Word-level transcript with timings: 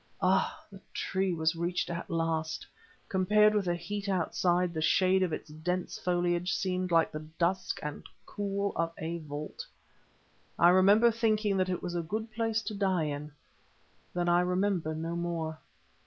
Ah, 0.23 0.59
the 0.71 0.81
tree 0.95 1.31
was 1.31 1.55
reached 1.55 1.91
at 1.91 2.09
last; 2.09 2.65
compared 3.07 3.53
with 3.53 3.65
the 3.65 3.75
heat 3.75 4.09
outside, 4.09 4.73
the 4.73 4.81
shade 4.81 5.21
of 5.21 5.31
its 5.31 5.49
dense 5.51 5.99
foliage 5.99 6.51
seemed 6.55 6.89
like 6.89 7.11
the 7.11 7.19
dusk 7.37 7.79
and 7.83 8.03
cool 8.25 8.73
of 8.75 8.91
a 8.97 9.19
vault. 9.19 9.63
I 10.57 10.69
remember 10.69 11.11
thinking 11.11 11.55
that 11.57 11.69
it 11.69 11.83
was 11.83 11.93
a 11.93 12.01
good 12.01 12.31
place 12.31 12.63
to 12.63 12.73
die 12.73 13.03
in. 13.03 13.31
Then 14.11 14.27
I 14.27 14.39
remember 14.41 14.95
no 14.95 15.15
more. 15.15 15.59